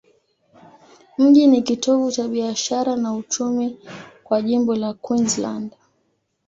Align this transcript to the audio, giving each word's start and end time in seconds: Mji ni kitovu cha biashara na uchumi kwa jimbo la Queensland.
Mji 1.17 1.47
ni 1.47 1.61
kitovu 1.61 2.11
cha 2.11 2.27
biashara 2.27 2.95
na 2.95 3.13
uchumi 3.15 3.77
kwa 4.23 4.41
jimbo 4.41 4.75
la 4.75 4.93
Queensland. 4.93 5.71